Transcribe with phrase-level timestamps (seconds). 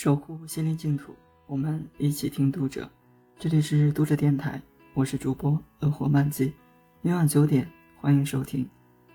[0.00, 1.12] 守护心灵净土，
[1.48, 2.88] 我们一起听读者。
[3.36, 4.62] 这里是读者电台，
[4.94, 6.54] 我是主播恶火漫记。
[7.02, 7.68] 每晚九点，
[8.00, 8.64] 欢迎收听。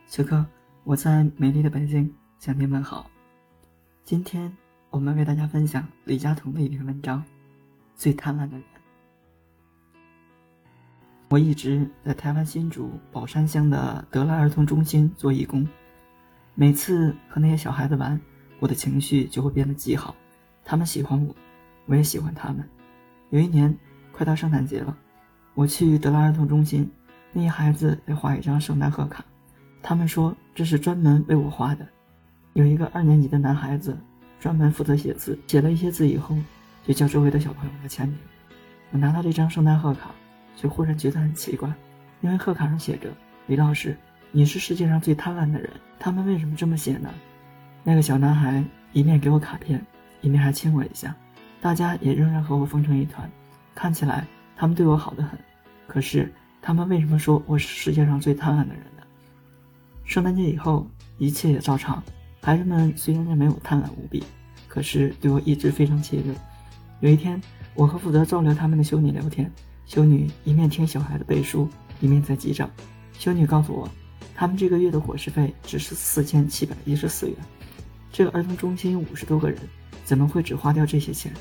[0.08, 0.46] 此刻
[0.84, 3.10] 我在美丽的北京向您问好。
[4.04, 4.54] 今天
[4.90, 7.24] 我们为大家分享李佳彤的一篇文章：
[7.96, 8.64] 最贪婪的人。
[11.30, 15.66] 我一直在台湾新竹宝山乡的德莱儿童中心做义工，
[16.56, 18.20] 每次和那些小孩子玩，
[18.60, 20.14] 我的情绪就会变得极好。
[20.66, 21.36] 他们喜欢我，
[21.86, 22.68] 我也喜欢他们。
[23.30, 23.76] 有一年，
[24.12, 24.96] 快到圣诞节了，
[25.54, 26.90] 我去德拉儿童中心，
[27.32, 29.24] 那些孩子在画一张圣诞贺卡，
[29.82, 31.88] 他们说这是专门为我画的。
[32.54, 33.98] 有一个二年级的男孩子，
[34.40, 36.38] 专门负责写字，写了一些字以后，
[36.86, 38.18] 就叫周围的小朋友来签名。
[38.92, 40.12] 我拿到这张圣诞贺卡，
[40.56, 41.74] 却忽然觉得很奇怪，
[42.22, 43.10] 因为贺卡上写着
[43.48, 43.98] ：“李老师，
[44.32, 47.10] 你是世界上最贪婪的人。”他们为什么这么写呢？
[47.84, 49.84] 那个小男孩一面给我卡片。
[50.24, 51.14] 一面还亲我一下，
[51.62, 53.30] 大家也仍然和我疯成一团，
[53.76, 54.26] 看起来
[54.56, 55.38] 他们对我好得很。
[55.86, 59.04] 可是他们为什么说我是世界上最贪婪的人呢？
[60.06, 62.02] 圣诞节以后，一切也照常。
[62.42, 64.24] 孩子们虽然没有贪婪无比，
[64.68, 66.34] 可是对我一直非常亲热。
[67.02, 67.40] 有一天，
[67.76, 69.52] 我和负责照料他们的修女聊天，
[69.86, 71.68] 修女一面听小孩子背书，
[72.00, 72.70] 一面在记账。
[73.12, 73.90] 修女告诉我，
[74.34, 77.36] 他们这个月的伙食费只是四千七百一十四元。
[78.10, 79.60] 这个儿童中心五十多个人。
[80.04, 81.32] 怎么会只花掉这些钱？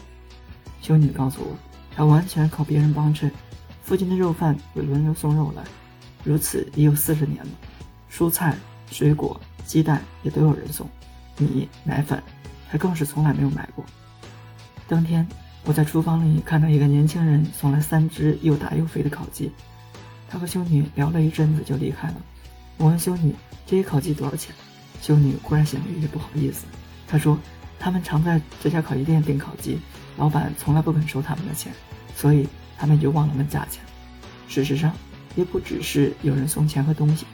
[0.80, 1.56] 修女告诉我，
[1.94, 3.30] 她完全靠别人帮衬。
[3.82, 5.62] 附近的肉贩会轮流送肉来，
[6.24, 7.50] 如此已有四十年了。
[8.10, 8.56] 蔬菜、
[8.90, 10.88] 水果、鸡蛋也都有人送，
[11.38, 12.22] 米、奶粉，
[12.70, 13.84] 她更是从来没有买过。
[14.88, 15.26] 当天，
[15.64, 19.50] 我在厨房里看到一个年轻人送来三只又大又肥的烤鸡，
[20.28, 22.14] 他和修女聊了一阵子就离开了。
[22.78, 23.34] 我问修女
[23.66, 24.54] 这些烤鸡多少钱，
[25.00, 26.66] 修女忽然显得有些不好意思，
[27.06, 27.38] 她说。
[27.82, 29.76] 他们常在这家烤鸡店订烤鸡，
[30.16, 31.72] 老板从来不肯收他们的钱，
[32.14, 33.82] 所以他们就忘了问价钱。
[34.46, 34.94] 事实上，
[35.34, 37.26] 也不只是有人送钱和东西。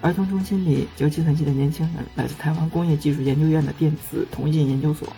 [0.00, 5.12] 儿童中心里教计算机的年轻人来自台湾工业技术研究院的电子通信研究所，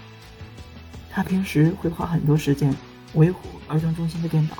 [1.10, 2.74] 他平时会花很多时间
[3.12, 4.56] 维护儿童中心的电脑，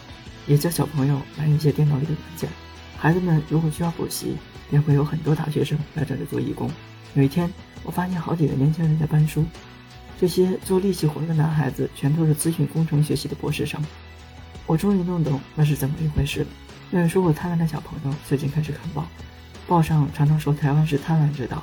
[0.47, 2.50] 也教小朋友玩一些电脑里的软件。
[2.99, 4.37] 孩子们如果需要补习，
[4.69, 6.71] 便会有很多大学生来这里做义工。
[7.15, 7.50] 有一天，
[7.83, 9.43] 我发现好几个年轻人在搬书。
[10.21, 13.81] 这些做力气活的男孩子全都是咨询工程学习的博士生，
[14.67, 16.47] 我终于弄懂那是怎么一回事了。
[16.91, 19.06] 那位说我贪婪的小朋友最近开始看报，
[19.69, 21.62] 报上常常说台湾是贪婪之岛，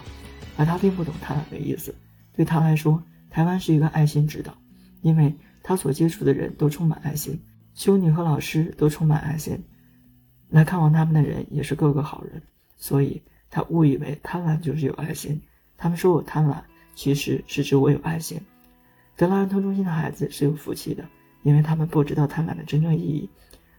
[0.55, 1.93] 而他并不懂贪婪的意思。
[2.31, 4.55] 对他来说，台湾是一个爱心之岛，
[5.01, 7.37] 因为他所接触的人都充满爱心，
[7.73, 9.61] 修女和老师都充满爱心，
[10.47, 12.41] 来看望他们的人也是个个好人，
[12.77, 15.41] 所以他误以为贪婪就是有爱心。
[15.75, 16.55] 他们说我贪婪。
[16.95, 18.39] 其实是指我有爱心。
[19.15, 21.05] 德拉儿童中心的孩子是有福气的，
[21.43, 23.29] 因为他们不知道贪婪的真正意义。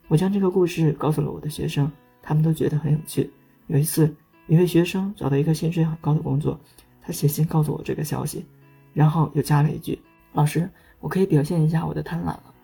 [0.09, 1.91] 我将这个故事告诉了我的学生，
[2.23, 3.31] 他们都觉得很有趣。
[3.67, 4.15] 有一次，
[4.47, 6.59] 一位学生找到一个薪水很高的工作，
[7.03, 8.47] 他写信告诉我这个消息，
[8.95, 9.99] 然后又加了一句
[10.33, 12.55] ：“老师，我可以表现一下我的贪婪了。”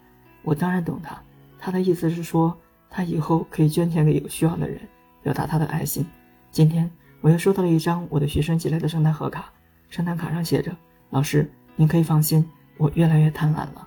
[0.43, 1.21] 我当然懂他，
[1.59, 2.57] 他的意思是说
[2.89, 4.81] 他以后可以捐钱给有需要的人，
[5.23, 6.07] 表达他的爱心。
[6.51, 6.89] 今天
[7.21, 9.53] 我又收到了一张我的学生寄来的圣诞贺卡。
[9.93, 10.75] 圣诞卡上写着
[11.13, 12.43] ：“老师，您可以放心，
[12.79, 13.87] 我越来越贪婪了。”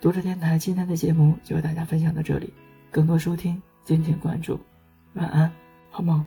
[0.00, 2.54] 读者电台今天的节目就和大家分享到这里，
[2.92, 4.60] 更多收听敬请关注，
[5.14, 5.50] 晚安，
[5.90, 6.24] 好梦。